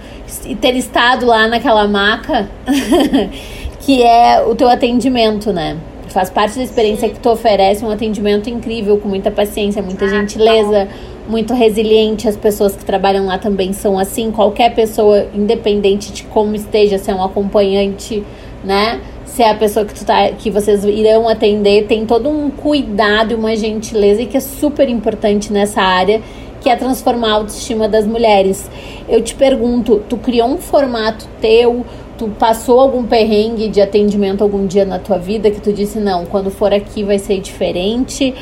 [0.44, 2.48] e ter estado lá naquela maca,
[3.80, 5.76] que é o teu atendimento, né?
[6.08, 10.88] Faz parte da experiência que tu oferece um atendimento incrível, com muita paciência, muita gentileza,
[11.28, 12.26] muito resiliente.
[12.26, 14.30] As pessoas que trabalham lá também são assim.
[14.30, 18.24] Qualquer pessoa, independente de como esteja, se é um acompanhante,
[18.64, 19.00] né?
[19.36, 23.32] Se é a pessoa que, tu tá, que vocês irão atender, tem todo um cuidado
[23.32, 26.22] e uma gentileza que é super importante nessa área,
[26.58, 28.70] que é transformar a autoestima das mulheres.
[29.06, 31.84] Eu te pergunto, tu criou um formato teu,
[32.16, 36.24] tu passou algum perrengue de atendimento algum dia na tua vida que tu disse, não,
[36.24, 38.34] quando for aqui vai ser diferente?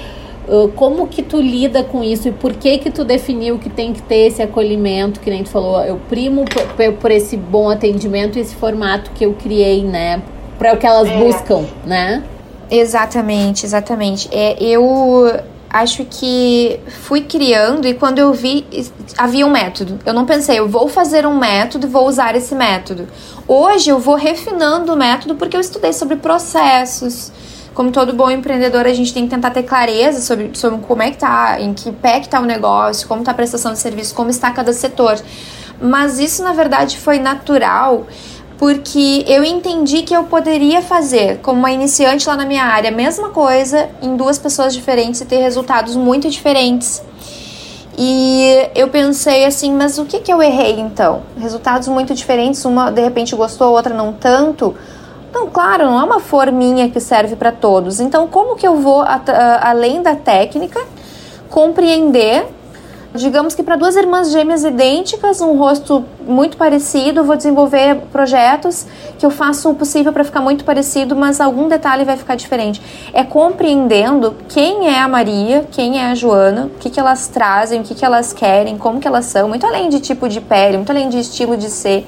[0.77, 4.03] como que tu lida com isso e por que que tu definiu que tem que
[4.03, 8.43] ter esse acolhimento, que nem tu falou, eu primo por, por esse bom atendimento e
[8.43, 10.23] esse formato que eu criei, né,
[10.64, 11.18] para o que elas é.
[11.18, 12.24] buscam, né?
[12.70, 14.31] Exatamente, exatamente.
[14.33, 15.31] É, eu
[15.68, 18.66] acho que fui criando e quando eu vi
[19.18, 19.98] havia um método.
[20.07, 23.07] Eu não pensei, eu vou fazer um método e vou usar esse método.
[23.46, 27.31] Hoje eu vou refinando o método porque eu estudei sobre processos.
[27.74, 31.11] Como todo bom empreendedor, a gente tem que tentar ter clareza sobre, sobre como é
[31.11, 34.14] que tá, em que pé que tá o negócio, como tá a prestação de serviço,
[34.14, 35.20] como está cada setor.
[35.83, 38.07] Mas isso, na verdade, foi natural
[38.64, 42.94] porque eu entendi que eu poderia fazer, como uma iniciante lá na minha área, a
[42.94, 47.05] mesma coisa em duas pessoas diferentes e ter resultados muito diferentes.
[47.98, 51.24] E eu pensei assim, mas o que, que eu errei então?
[51.37, 54.74] Resultados muito diferentes, uma de repente gostou, outra não tanto.
[55.31, 58.00] Não, claro, não é uma forminha que serve para todos.
[58.00, 59.05] Então, como que eu vou,
[59.61, 60.81] além da técnica,
[61.50, 62.46] compreender
[63.14, 68.85] Digamos que para duas irmãs gêmeas idênticas, um rosto muito parecido, vou desenvolver projetos
[69.16, 72.83] que eu faço o possível para ficar muito parecido, mas algum detalhe vai ficar diferente.
[73.12, 77.83] É compreendendo quem é a Maria, quem é a Joana, o que, que elas trazem,
[77.83, 80.79] o que, que elas querem, como que elas são, muito além de tipo de pele,
[80.79, 82.05] muito além de estilo de ser,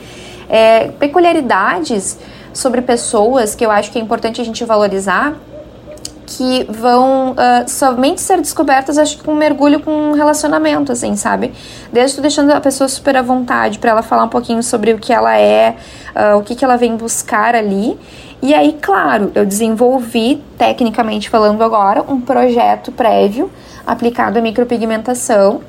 [0.49, 2.19] é, peculiaridades
[2.53, 5.37] sobre pessoas que eu acho que é importante a gente valorizar
[6.27, 11.15] que vão uh, somente ser descobertas, acho que com um mergulho com um relacionamento, assim,
[11.15, 11.53] sabe?
[11.93, 15.13] Desde deixando a pessoa super à vontade para ela falar um pouquinho sobre o que
[15.13, 15.77] ela é,
[16.15, 17.97] uh, o que, que ela vem buscar ali.
[18.43, 23.51] E aí, claro, eu desenvolvi, tecnicamente falando agora, um projeto prévio
[23.87, 25.61] aplicado à micropigmentação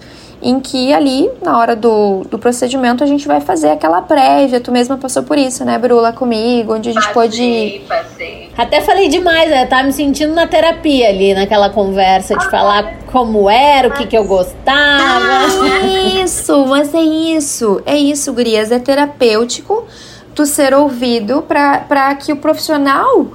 [0.41, 4.59] em que ali, na hora do, do procedimento, a gente vai fazer aquela prévia.
[4.59, 7.81] Tu mesma passou por isso, né, Brula, comigo, onde a gente passei, pode.
[7.87, 8.49] Passei.
[8.57, 9.65] Até falei demais, né?
[9.65, 14.07] Tava me sentindo na terapia ali, naquela conversa de ah, falar como era, o que,
[14.07, 14.65] que eu gostava.
[14.65, 17.81] Ah, isso, mas é isso.
[17.85, 18.71] É isso, Gurias.
[18.71, 19.85] É terapêutico
[20.33, 23.27] tu ser ouvido para que o profissional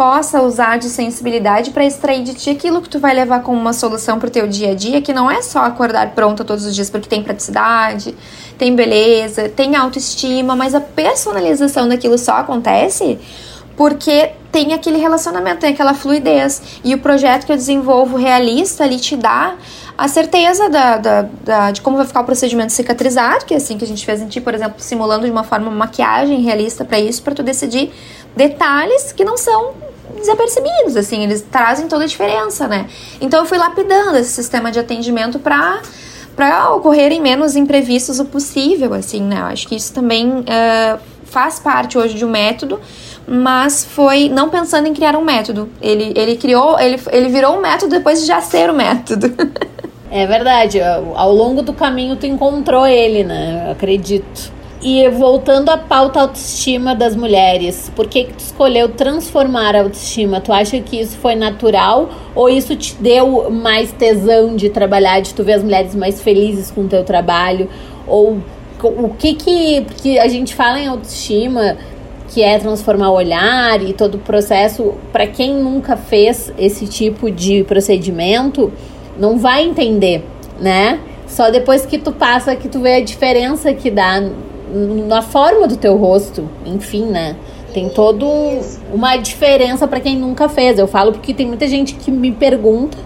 [0.00, 3.74] possa usar de sensibilidade para extrair de ti aquilo que tu vai levar como uma
[3.74, 6.74] solução para o teu dia a dia, que não é só acordar pronta todos os
[6.74, 8.16] dias porque tem praticidade,
[8.56, 13.18] tem beleza, tem autoestima, mas a personalização daquilo só acontece
[13.76, 16.80] porque tem aquele relacionamento, tem aquela fluidez.
[16.82, 19.54] E o projeto que eu desenvolvo realista ali te dá
[19.98, 23.76] a certeza da, da, da, de como vai ficar o procedimento cicatrizado, que é assim
[23.76, 26.86] que a gente fez em ti, por exemplo, simulando de uma forma uma maquiagem realista
[26.86, 27.92] para isso, para tu decidir
[28.34, 32.86] detalhes que não são desapercebidos, assim, eles trazem toda a diferença, né?
[33.20, 35.80] Então eu fui lapidando esse sistema de atendimento para
[36.36, 39.40] para ocorrerem menos imprevistos o possível, assim, né?
[39.40, 42.80] Eu acho que isso também uh, faz parte hoje de um método,
[43.26, 45.68] mas foi não pensando em criar um método.
[45.82, 49.34] Ele, ele criou, ele, ele virou um método depois de já ser o um método.
[50.12, 53.66] É verdade, ao longo do caminho tu encontrou ele, né?
[53.66, 54.52] Eu acredito.
[54.82, 60.40] E voltando à pauta autoestima das mulheres, por que, que tu escolheu transformar a autoestima?
[60.40, 65.34] Tu acha que isso foi natural ou isso te deu mais tesão de trabalhar, de
[65.34, 67.68] tu ver as mulheres mais felizes com o teu trabalho?
[68.06, 68.38] Ou
[68.82, 69.82] o que que.
[69.82, 71.76] Porque a gente fala em autoestima,
[72.28, 77.30] que é transformar o olhar e todo o processo, para quem nunca fez esse tipo
[77.30, 78.72] de procedimento,
[79.18, 80.24] não vai entender,
[80.58, 81.00] né?
[81.26, 84.22] Só depois que tu passa que tu vê a diferença que dá
[85.06, 87.36] na forma do teu rosto, enfim, né?
[87.72, 88.26] Tem todo
[88.92, 90.78] uma diferença para quem nunca fez.
[90.78, 92.98] Eu falo porque tem muita gente que me pergunta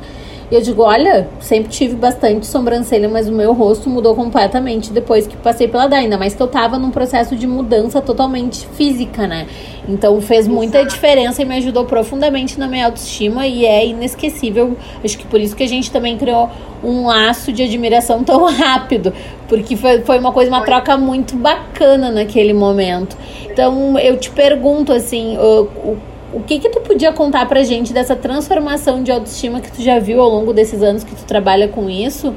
[0.50, 5.26] e eu digo, olha, sempre tive bastante sobrancelha, mas o meu rosto mudou completamente depois
[5.26, 5.96] que passei pela DA.
[5.96, 9.46] Ainda mais que eu tava num processo de mudança totalmente física, né?
[9.88, 14.76] Então fez muita diferença e me ajudou profundamente na minha autoestima e é inesquecível.
[15.02, 16.50] Acho que por isso que a gente também criou
[16.82, 19.12] um laço de admiração tão rápido,
[19.48, 23.16] porque foi, foi uma coisa, uma troca muito bacana naquele momento.
[23.50, 27.92] Então eu te pergunto assim, o, o o que que tu podia contar pra gente
[27.92, 31.68] dessa transformação de autoestima que tu já viu ao longo desses anos que tu trabalha
[31.68, 32.34] com isso,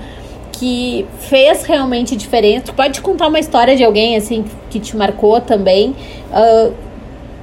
[0.51, 2.67] que fez realmente diferença?
[2.67, 5.95] Tu pode contar uma história de alguém assim que te marcou também,
[6.31, 6.73] uh,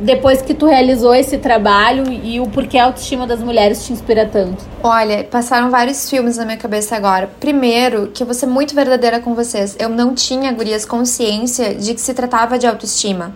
[0.01, 4.27] depois que tu realizou esse trabalho e o porquê a autoestima das mulheres te inspira
[4.27, 4.65] tanto?
[4.83, 7.29] Olha, passaram vários filmes na minha cabeça agora.
[7.41, 9.77] Primeiro, que eu vou ser muito verdadeira com vocês.
[9.79, 13.33] Eu não tinha, gurias, consciência de que se tratava de autoestima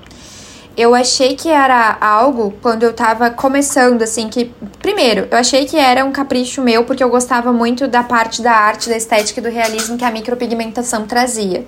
[0.79, 4.55] eu achei que era algo quando eu tava começando, assim, que.
[4.81, 8.53] Primeiro, eu achei que era um capricho meu, porque eu gostava muito da parte da
[8.53, 11.67] arte, da estética e do realismo que a micropigmentação trazia.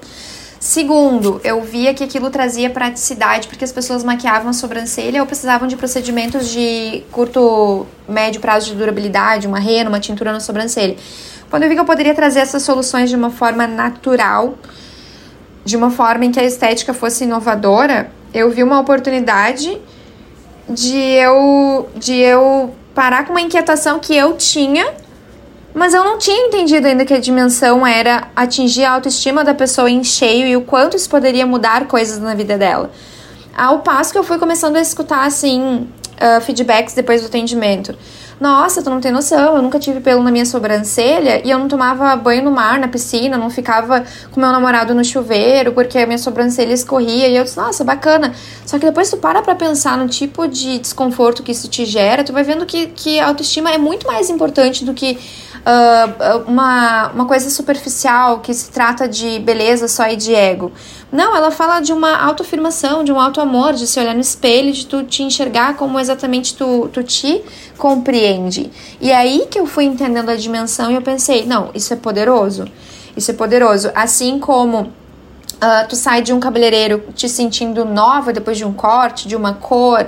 [0.61, 5.67] Segundo, eu via que aquilo trazia praticidade porque as pessoas maquiavam a sobrancelha ou precisavam
[5.67, 10.97] de procedimentos de curto, médio prazo de durabilidade, uma rena, uma tintura na sobrancelha.
[11.49, 14.55] Quando eu vi que eu poderia trazer essas soluções de uma forma natural,
[15.65, 19.81] de uma forma em que a estética fosse inovadora, eu vi uma oportunidade
[20.69, 24.93] de eu de eu parar com uma inquietação que eu tinha,
[25.75, 29.91] mas eu não tinha entendido ainda que a dimensão era atingir a autoestima da pessoa
[29.91, 32.91] em cheio e o quanto isso poderia mudar coisas na vida dela.
[33.57, 35.89] Ao passo que eu fui começando a escutar assim
[36.21, 37.97] uh, feedbacks depois do atendimento.
[38.41, 41.69] Nossa, tu não tem noção, eu nunca tive pelo na minha sobrancelha e eu não
[41.69, 46.07] tomava banho no mar, na piscina, não ficava com meu namorado no chuveiro porque a
[46.07, 47.29] minha sobrancelha escorria.
[47.29, 48.33] E eu disse, nossa, bacana.
[48.65, 52.25] Só que depois tu para pra pensar no tipo de desconforto que isso te gera,
[52.25, 55.19] tu vai vendo que, que a autoestima é muito mais importante do que
[55.61, 60.73] uh, uma, uma coisa superficial que se trata de beleza só e de ego.
[61.13, 64.87] Não, ela fala de uma autoafirmação, de um auto-amor, de se olhar no espelho, de
[64.87, 67.43] tu te enxergar como exatamente tu, tu te
[67.77, 68.71] compreende.
[69.01, 71.97] E é aí que eu fui entendendo a dimensão e eu pensei, não, isso é
[71.97, 72.67] poderoso.
[73.17, 73.91] Isso é poderoso.
[73.95, 74.93] Assim como
[75.61, 79.53] Uh, tu sai de um cabeleireiro te sentindo nova depois de um corte, de uma
[79.53, 80.07] cor,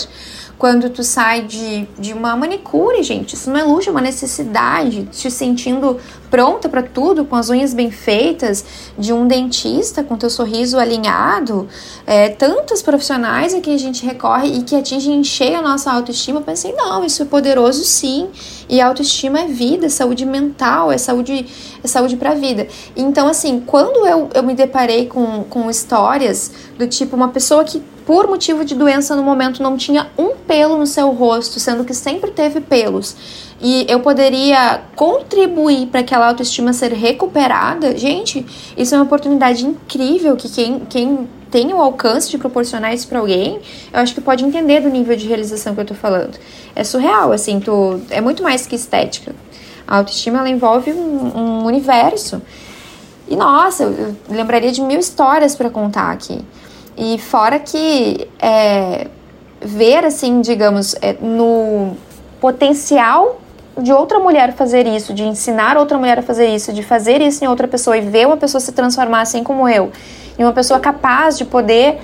[0.62, 3.34] quando tu sai de, de uma manicure, gente.
[3.34, 5.08] Isso não é luxo, é uma necessidade.
[5.10, 5.98] Te sentindo
[6.32, 8.64] pronta para tudo, com as unhas bem feitas,
[8.98, 11.68] de um dentista com teu sorriso alinhado.
[12.06, 15.92] É, tantos profissionais a que a gente recorre e que atingem em cheio a nossa
[15.92, 16.40] autoestima.
[16.40, 18.30] Eu pensei, não, isso é poderoso sim.
[18.66, 21.46] E autoestima é vida, é saúde mental, é saúde,
[21.84, 22.66] é saúde pra vida.
[22.96, 27.82] Então, assim, quando eu, eu me deparei com, com histórias do tipo uma pessoa que
[28.06, 31.94] por motivo de doença no momento não tinha um pelo no seu rosto, sendo que
[31.94, 33.16] sempre teve pelos,
[33.62, 38.44] e eu poderia contribuir para aquela autoestima ser recuperada, gente,
[38.76, 43.20] isso é uma oportunidade incrível que quem, quem tem o alcance de proporcionar isso para
[43.20, 43.60] alguém,
[43.92, 46.36] eu acho que pode entender do nível de realização que eu tô falando.
[46.74, 49.32] É surreal, assim, tu, é muito mais que estética.
[49.86, 52.42] A autoestima ela envolve um, um universo.
[53.28, 56.40] E nossa, eu lembraria de mil histórias para contar aqui.
[56.96, 59.06] E fora que é,
[59.60, 61.96] ver, assim, digamos, é, no
[62.40, 63.40] potencial
[63.78, 67.44] de outra mulher fazer isso, de ensinar outra mulher a fazer isso, de fazer isso
[67.44, 69.90] em outra pessoa e ver uma pessoa se transformar assim como eu,
[70.38, 71.98] e uma pessoa capaz de poder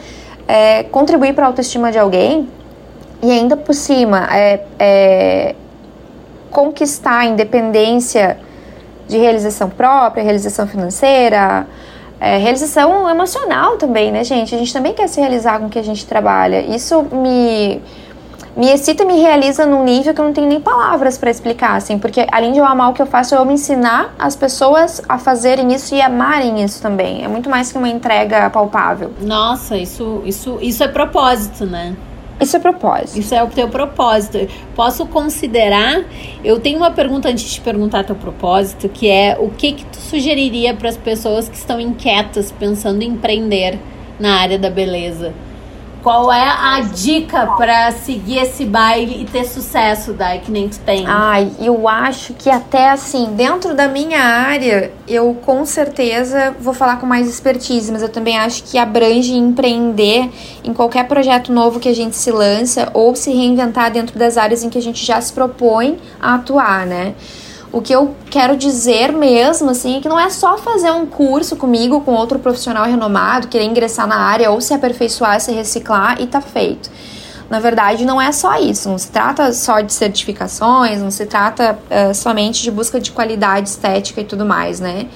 [0.47, 2.49] é, contribuir para a autoestima de alguém,
[3.23, 5.55] e ainda por cima é, é,
[6.51, 8.39] conquistar a independência
[9.07, 11.67] de realização própria, realização financeira,
[12.21, 14.55] é, realização emocional também, né, gente?
[14.55, 16.61] A gente também quer se realizar com o que a gente trabalha.
[16.61, 17.81] Isso me
[18.59, 21.77] me excita e me realiza num nível que eu não tenho nem palavras para explicar,
[21.77, 25.01] assim, porque além de eu amar o que eu faço, eu me ensinar as pessoas
[25.09, 27.25] a fazerem isso e amarem isso também.
[27.25, 29.13] É muito mais que uma entrega palpável.
[29.21, 31.95] Nossa, isso, isso, isso é propósito, né?
[32.41, 33.21] Isso é propósito.
[33.21, 34.49] Isso é o teu propósito.
[34.75, 36.03] Posso considerar.
[36.43, 39.85] Eu tenho uma pergunta antes de te perguntar teu propósito, que é o que que
[39.85, 43.79] tu sugeriria para as pessoas que estão inquietas pensando em empreender
[44.19, 45.33] na área da beleza?
[46.03, 50.79] Qual é a dica para seguir esse baile e ter sucesso, Dai, que nem tu
[50.81, 51.05] tem?
[51.07, 56.97] Ai, eu acho que até assim, dentro da minha área, eu com certeza vou falar
[56.97, 60.31] com mais expertise, mas eu também acho que abrange empreender
[60.63, 64.63] em qualquer projeto novo que a gente se lança ou se reinventar dentro das áreas
[64.63, 67.15] em que a gente já se propõe a atuar, né?
[67.71, 71.55] O que eu quero dizer mesmo, assim, é que não é só fazer um curso
[71.55, 76.27] comigo, com outro profissional renomado, querer ingressar na área ou se aperfeiçoar, se reciclar e
[76.27, 76.91] tá feito.
[77.51, 78.89] Na verdade, não é só isso.
[78.89, 83.69] Não se trata só de certificações, não se trata uh, somente de busca de qualidade
[83.69, 85.07] estética e tudo mais, né?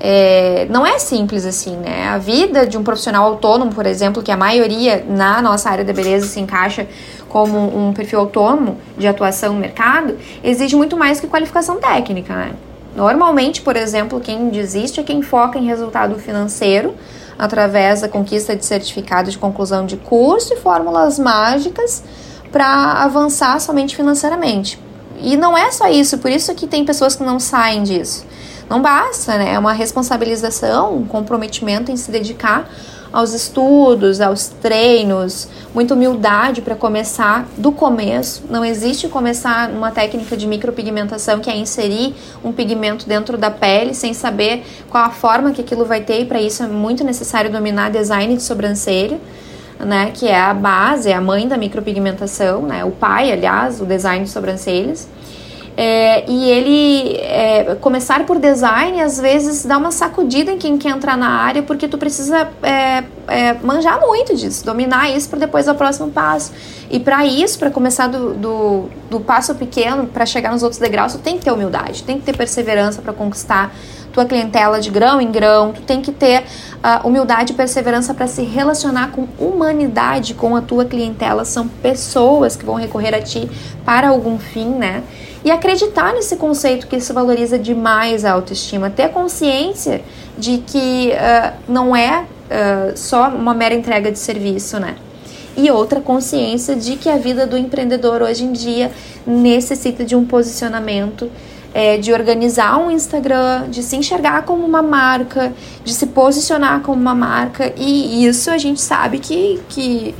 [0.00, 2.08] É, não é simples assim, né?
[2.08, 5.92] A vida de um profissional autônomo, por exemplo, que a maioria na nossa área da
[5.92, 6.86] beleza se encaixa
[7.28, 12.52] como um perfil autônomo de atuação no mercado, exige muito mais que qualificação técnica, né?
[12.96, 16.94] Normalmente, por exemplo, quem desiste é quem foca em resultado financeiro
[17.38, 22.02] através da conquista de certificado de conclusão de curso e fórmulas mágicas
[22.50, 24.80] para avançar somente financeiramente.
[25.20, 28.24] E não é só isso, por isso que tem pessoas que não saem disso.
[28.68, 29.54] Não basta, né?
[29.54, 32.68] É uma responsabilização, um comprometimento em se dedicar
[33.12, 38.44] aos estudos, aos treinos, muita humildade para começar do começo.
[38.50, 43.94] Não existe começar uma técnica de micropigmentação que é inserir um pigmento dentro da pele
[43.94, 47.50] sem saber qual a forma que aquilo vai ter, e para isso é muito necessário
[47.50, 49.18] dominar design de sobrancelha.
[49.78, 53.86] Né, que é a base, é a mãe da micropigmentação, né, o pai, aliás, o
[53.86, 55.06] design de sobrancelhas.
[55.80, 60.88] É, e ele é, começar por design às vezes dá uma sacudida em quem quer
[60.88, 65.66] entrar na área porque tu precisa é, é manjar muito disso, dominar isso para depois
[65.66, 66.52] dar o próximo passo.
[66.90, 71.12] E para isso, para começar do, do, do, passo pequeno para chegar nos outros degraus,
[71.12, 73.72] tu tem que ter humildade, tem que ter perseverança para conquistar
[74.12, 78.26] tua clientela de grão em grão, tu tem que ter uh, humildade e perseverança para
[78.26, 81.44] se relacionar com humanidade com a tua clientela.
[81.44, 83.48] São pessoas que vão recorrer a ti
[83.84, 85.04] para algum fim, né?
[85.44, 90.02] E acreditar nesse conceito que isso valoriza demais a autoestima, ter consciência
[90.36, 94.96] de que uh, não é uh, só uma mera entrega de serviço, né?
[95.56, 98.92] E outra consciência de que a vida do empreendedor hoje em dia
[99.26, 101.28] necessita de um posicionamento,
[101.74, 105.52] é, de organizar um Instagram, de se enxergar como uma marca,
[105.84, 110.14] de se posicionar como uma marca, e isso a gente sabe que, que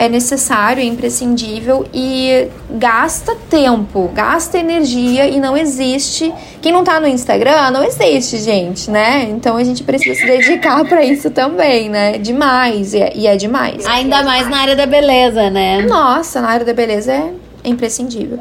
[0.00, 6.32] é necessário, é imprescindível e gasta tempo, gasta energia e não existe.
[6.62, 9.28] Quem não tá no Instagram, não existe, gente, né?
[9.28, 12.16] Então a gente precisa se dedicar para isso também, né?
[12.16, 13.84] Demais, e é, e é demais.
[13.84, 15.82] Ainda mais na área da beleza, né?
[15.82, 18.38] Nossa, na área da beleza é imprescindível.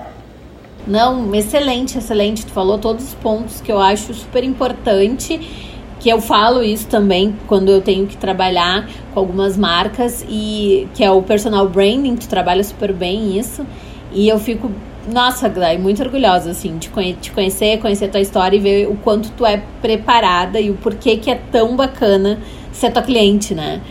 [0.88, 2.46] Não, excelente, excelente.
[2.46, 5.70] Tu falou todos os pontos que eu acho super importante
[6.00, 11.04] que eu falo isso também quando eu tenho que trabalhar com algumas marcas e que
[11.04, 13.66] é o personal branding, tu trabalha super bem isso.
[14.12, 14.72] E eu fico,
[15.12, 19.30] nossa, Glay, muito orgulhosa assim de te conhecer, conhecer tua história e ver o quanto
[19.32, 22.40] tu é preparada e o porquê que é tão bacana
[22.72, 23.82] ser tua cliente, né?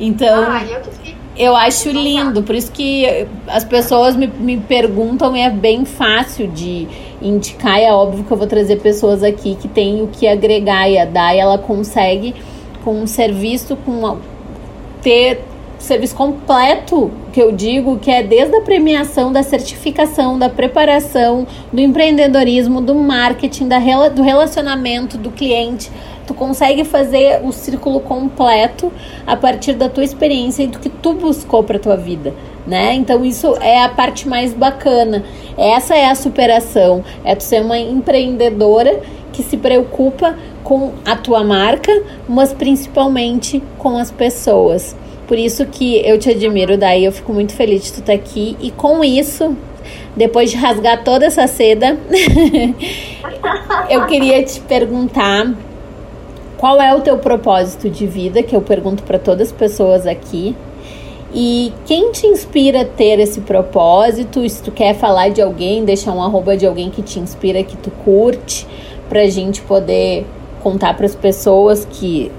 [0.00, 5.34] Então, ah, eu que eu acho lindo, por isso que as pessoas me, me perguntam
[5.36, 6.86] e é bem fácil de
[7.22, 7.78] indicar.
[7.78, 10.98] E é óbvio que eu vou trazer pessoas aqui que têm o que agregar e
[10.98, 12.34] a Dai, ela consegue
[12.84, 14.18] com um serviço, com
[15.00, 15.42] ter
[15.78, 21.80] serviço completo, que eu digo, que é desde a premiação, da certificação, da preparação, do
[21.80, 25.90] empreendedorismo, do marketing, da, do relacionamento do cliente
[26.26, 28.92] tu consegue fazer o círculo completo
[29.26, 32.34] a partir da tua experiência e do que tu buscou para tua vida,
[32.66, 32.94] né?
[32.94, 35.24] Então isso é a parte mais bacana.
[35.56, 39.00] Essa é a superação, é tu ser uma empreendedora
[39.32, 41.92] que se preocupa com a tua marca,
[42.28, 44.94] mas principalmente com as pessoas.
[45.26, 48.18] Por isso que eu te admiro, daí eu fico muito feliz de tu estar tá
[48.18, 49.56] aqui e com isso
[50.14, 51.98] depois de rasgar toda essa seda,
[53.88, 55.54] eu queria te perguntar
[56.62, 60.54] qual é o teu propósito de vida, que eu pergunto para todas as pessoas aqui.
[61.34, 64.48] E quem te inspira a ter esse propósito?
[64.48, 67.76] Se tu quer falar de alguém, deixar um arroba de alguém que te inspira, que
[67.76, 68.64] tu curte,
[69.08, 70.24] pra gente poder
[70.62, 72.30] contar para as pessoas que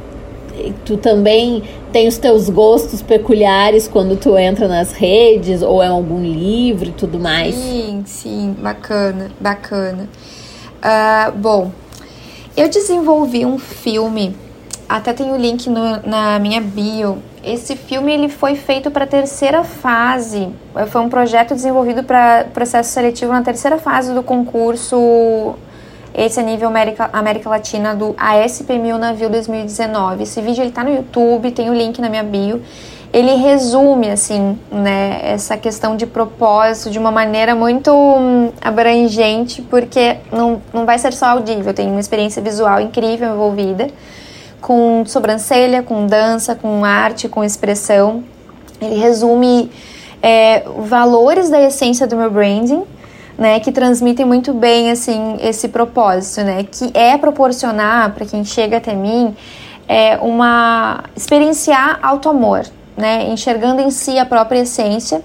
[0.86, 6.24] tu também tem os teus gostos peculiares quando tu entra nas redes ou é algum
[6.24, 7.56] livro e tudo mais.
[7.56, 10.08] Sim, sim, bacana, bacana.
[10.82, 11.72] Uh, bom,
[12.56, 14.36] eu desenvolvi um filme,
[14.88, 19.08] até tem o link no, na minha bio, esse filme ele foi feito para a
[19.08, 20.50] terceira fase.
[20.88, 25.56] Foi um projeto desenvolvido para processo seletivo na terceira fase do concurso
[26.14, 30.22] esse é nível América, América Latina do ASP1000 Navio 2019.
[30.22, 32.62] Esse vídeo ele tá no YouTube, tem o link na minha bio.
[33.14, 40.18] Ele resume, assim, né, essa questão de propósito de uma maneira muito hum, abrangente, porque
[40.32, 43.88] não, não vai ser só audível, tem uma experiência visual incrível envolvida,
[44.60, 48.24] com sobrancelha, com dança, com arte, com expressão.
[48.82, 49.70] Ele resume
[50.20, 52.84] é, valores da essência do meu branding,
[53.38, 58.78] né, que transmitem muito bem assim esse propósito, né, que é proporcionar para quem chega
[58.78, 59.36] até mim
[59.88, 62.66] é uma experienciar auto amor,
[62.98, 65.22] né, enxergando em si a própria essência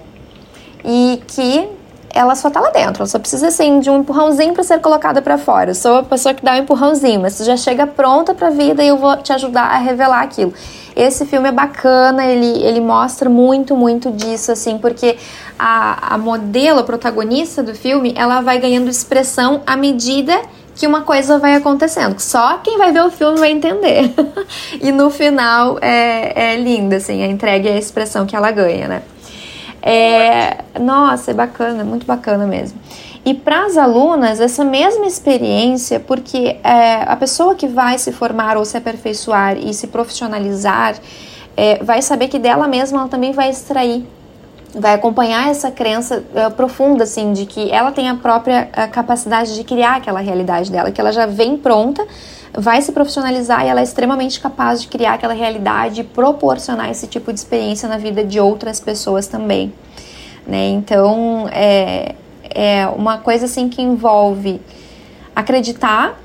[0.84, 1.68] e que
[2.10, 5.20] ela só tá lá dentro, ela só precisa assim de um empurrãozinho para ser colocada
[5.20, 5.70] para fora.
[5.70, 8.50] Eu sou a pessoa que dá um empurrãozinho, mas tu já chega pronta para a
[8.50, 10.52] vida e eu vou te ajudar a revelar aquilo.
[10.96, 15.16] Esse filme é bacana, ele, ele mostra muito, muito disso, assim, porque
[15.58, 21.02] a, a modelo, a protagonista do filme, ela vai ganhando expressão à medida que uma
[21.02, 22.18] coisa vai acontecendo.
[22.20, 24.12] Só quem vai ver o filme vai entender.
[24.80, 28.88] e no final é, é linda, assim, a entrega e a expressão que ela ganha,
[28.88, 29.02] né?
[29.82, 32.78] É, nossa, é bacana, muito bacana mesmo.
[33.24, 38.56] E para as alunas, essa mesma experiência, porque é, a pessoa que vai se formar
[38.56, 40.96] ou se aperfeiçoar e se profissionalizar,
[41.56, 44.06] é, vai saber que dela mesma ela também vai extrair,
[44.74, 49.54] vai acompanhar essa crença é, profunda, assim, de que ela tem a própria a capacidade
[49.54, 52.06] de criar aquela realidade dela, que ela já vem pronta,
[52.52, 57.06] vai se profissionalizar e ela é extremamente capaz de criar aquela realidade e proporcionar esse
[57.06, 59.72] tipo de experiência na vida de outras pessoas também.
[60.46, 60.68] Né?
[60.68, 64.60] Então, é, é uma coisa assim que envolve
[65.36, 66.18] acreditar,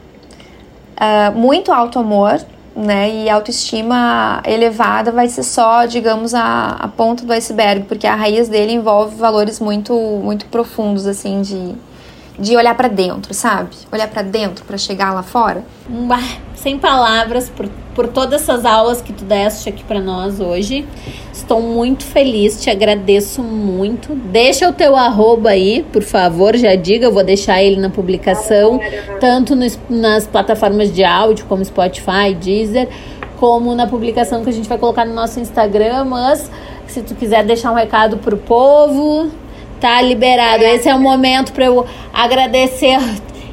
[0.96, 2.40] uh, muito auto-amor,
[2.76, 3.10] né?
[3.10, 8.50] E autoestima elevada vai ser só, digamos, a, a ponta do iceberg, porque a raiz
[8.50, 11.76] dele envolve valores muito, muito profundos, assim, de,
[12.44, 13.70] de olhar para dentro, sabe?
[13.92, 15.64] Olhar para dentro para chegar lá fora.
[16.56, 20.86] Sem palavras por, por todas essas aulas que tu deste aqui para nós hoje.
[21.32, 24.14] Estou muito feliz, te agradeço muito.
[24.14, 28.80] Deixa o teu arroba aí, por favor, já diga, eu vou deixar ele na publicação,
[29.20, 32.88] tanto no, nas plataformas de áudio como Spotify, Deezer,
[33.38, 36.50] como na publicação que a gente vai colocar no nosso Instagram, mas
[36.88, 39.32] se tu quiser deixar um recado pro povo,
[39.84, 40.64] tá liberado.
[40.64, 42.98] Esse é o momento para eu agradecer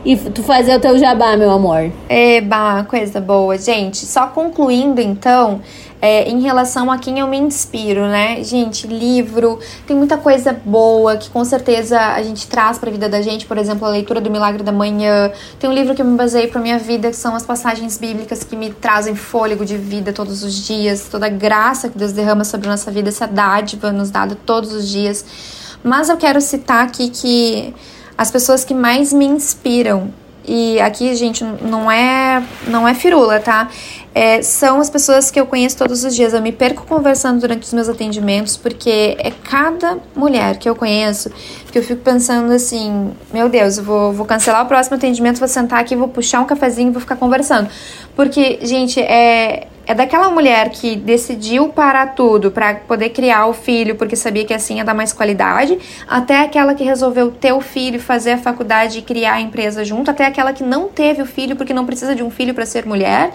[0.05, 1.91] e tu fazer o teu jabá, meu amor.
[2.09, 3.59] Eba, coisa boa.
[3.59, 5.61] Gente, só concluindo então,
[6.01, 8.45] é, em relação a quem eu me inspiro, né?
[8.45, 9.59] Gente, livro,
[9.89, 13.45] tem muita coisa boa que com certeza a gente traz para a vida da gente,
[13.45, 15.33] por exemplo, a leitura do Milagre da Manhã.
[15.59, 18.45] Tem um livro que eu me baseei para minha vida, que são as passagens bíblicas
[18.45, 22.45] que me trazem fôlego de vida todos os dias, toda a graça que Deus derrama
[22.45, 25.59] sobre a nossa vida, essa dádiva nos dada todos os dias.
[25.83, 27.75] Mas eu quero citar aqui que
[28.17, 30.13] as pessoas que mais me inspiram
[30.53, 33.69] e aqui, gente, não é não é firula, tá?
[34.13, 36.33] É, são as pessoas que eu conheço todos os dias.
[36.33, 41.31] Eu me perco conversando durante os meus atendimentos, porque é cada mulher que eu conheço
[41.71, 45.49] que eu fico pensando assim: meu Deus, eu vou, vou cancelar o próximo atendimento, vou
[45.49, 47.69] sentar aqui, vou puxar um cafezinho vou ficar conversando.
[48.17, 53.97] Porque, gente, é, é daquela mulher que decidiu parar tudo para poder criar o filho
[53.97, 55.77] porque sabia que assim ia dar mais qualidade,
[56.07, 60.09] até aquela que resolveu ter o filho, fazer a faculdade e criar a empresa junto,
[60.09, 62.87] até aquela que não teve o filho porque não precisa de um filho para ser
[62.87, 63.33] mulher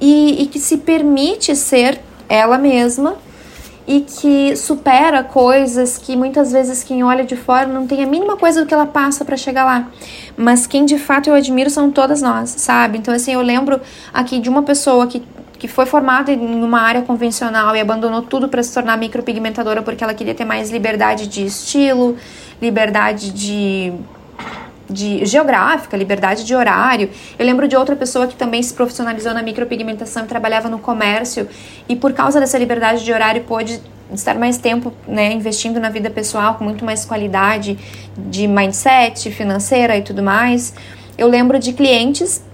[0.00, 3.18] e, e que se permite ser ela mesma
[3.86, 8.38] e que supera coisas que muitas vezes quem olha de fora não tem a mínima
[8.38, 9.90] coisa do que ela passa para chegar lá.
[10.34, 12.96] Mas quem de fato eu admiro são todas nós, sabe?
[12.96, 13.78] Então assim, eu lembro
[14.14, 15.22] aqui de uma pessoa que
[15.64, 20.04] que foi formada em uma área convencional e abandonou tudo para se tornar micropigmentadora porque
[20.04, 22.18] ela queria ter mais liberdade de estilo,
[22.60, 23.90] liberdade de
[24.90, 27.08] de geográfica, liberdade de horário.
[27.38, 31.48] Eu lembro de outra pessoa que também se profissionalizou na micropigmentação e trabalhava no comércio
[31.88, 33.80] e por causa dessa liberdade de horário pôde
[34.12, 37.78] estar mais tempo, né, investindo na vida pessoal com muito mais qualidade
[38.18, 40.74] de mindset, financeira e tudo mais.
[41.16, 42.44] Eu lembro de clientes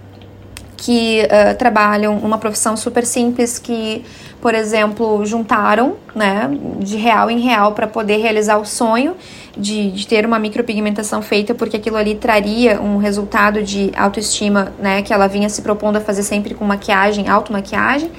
[0.80, 4.02] que uh, trabalham uma profissão super simples que,
[4.40, 9.14] por exemplo, juntaram, né, de real em real para poder realizar o sonho
[9.54, 15.02] de, de ter uma micropigmentação feita, porque aquilo ali traria um resultado de autoestima, né,
[15.02, 18.10] que ela vinha se propondo a fazer sempre com maquiagem, automaquiagem,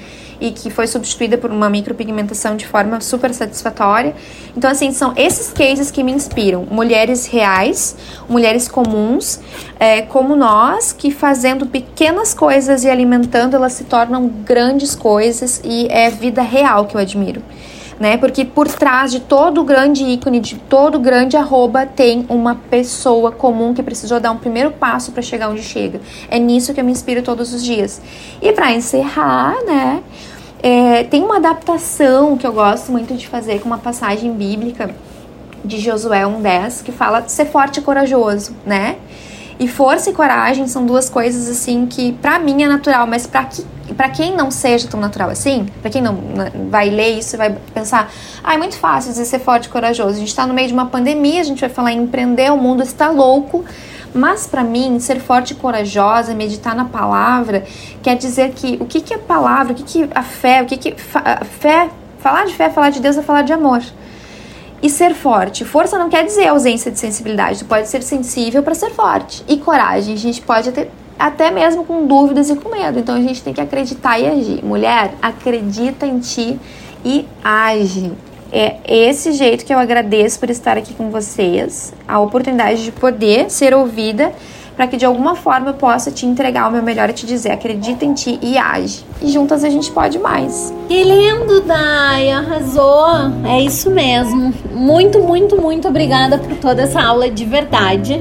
[0.42, 4.12] e que foi substituída por uma micropigmentação de forma super satisfatória.
[4.56, 6.66] Então, assim, são esses cases que me inspiram.
[6.68, 7.96] Mulheres reais,
[8.28, 9.38] mulheres comuns,
[9.78, 15.86] é, como nós, que fazendo pequenas coisas e alimentando, elas se tornam grandes coisas e
[15.88, 17.40] é vida real que eu admiro.
[18.00, 18.16] Né?
[18.16, 23.72] Porque por trás de todo grande ícone, de todo grande arroba, tem uma pessoa comum
[23.72, 26.00] que precisou dar um primeiro passo para chegar onde chega.
[26.28, 28.02] É nisso que eu me inspiro todos os dias.
[28.40, 30.02] E para encerrar, né?
[30.62, 34.94] É, tem uma adaptação que eu gosto muito de fazer com uma passagem bíblica
[35.64, 38.96] de Josué 1,10 que fala ser forte e corajoso, né?
[39.58, 43.44] E força e coragem são duas coisas assim que para mim é natural, mas para
[43.44, 43.64] que,
[43.96, 47.54] pra quem não seja tão natural assim, para quem não né, vai ler isso, vai
[47.74, 48.10] pensar,
[48.42, 50.10] ah, é muito fácil dizer ser forte e corajoso.
[50.10, 52.56] A gente tá no meio de uma pandemia, a gente vai falar em empreender, o
[52.56, 53.64] mundo está louco.
[54.14, 57.64] Mas para mim, ser forte e corajosa, meditar na palavra,
[58.02, 60.76] quer dizer que o que, que é palavra, o que, que a fé, o que,
[60.76, 61.88] que a fé,
[62.18, 63.82] falar de fé, falar de Deus é falar de amor.
[64.82, 65.64] E ser forte.
[65.64, 67.60] Força não quer dizer ausência de sensibilidade.
[67.60, 69.44] Tu pode ser sensível para ser forte.
[69.46, 70.12] E coragem.
[70.14, 72.98] A gente pode ter até mesmo com dúvidas e com medo.
[72.98, 74.64] Então a gente tem que acreditar e agir.
[74.64, 76.58] Mulher, acredita em ti
[77.04, 78.12] e age.
[78.52, 83.50] É esse jeito que eu agradeço por estar aqui com vocês, a oportunidade de poder
[83.50, 84.30] ser ouvida
[84.76, 87.50] para que de alguma forma eu possa te entregar o meu melhor e te dizer:
[87.50, 89.04] acredita em ti e age.
[89.20, 90.72] E juntas a gente pode mais.
[90.88, 92.30] Que lindo, Dai!
[92.30, 93.06] Arrasou!
[93.46, 94.52] É isso mesmo.
[94.70, 98.20] Muito, muito, muito obrigada por toda essa aula de verdade.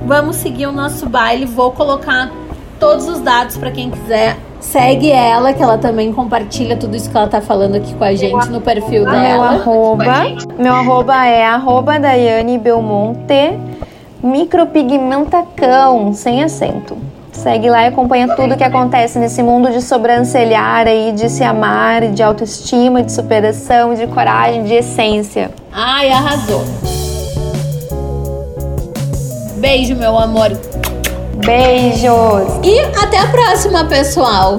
[0.00, 1.46] Vamos seguir o nosso baile.
[1.46, 2.30] Vou colocar
[2.78, 7.16] todos os dados para quem quiser Segue ela, que ela também compartilha tudo isso que
[7.16, 9.20] ela tá falando aqui com a gente no perfil dela.
[9.20, 10.04] Meu arroba,
[10.58, 13.56] meu arroba é arroba Daiane Belmonte,
[14.22, 16.96] micropigmentacão, sem acento.
[17.30, 22.08] Segue lá e acompanha tudo que acontece nesse mundo de sobrancelhar aí, de se amar,
[22.08, 25.50] de autoestima, de superação, de coragem, de essência.
[25.72, 26.64] Ai, arrasou.
[29.58, 30.50] Beijo, meu amor.
[31.44, 32.48] Beijos!
[32.62, 34.58] E até a próxima, pessoal!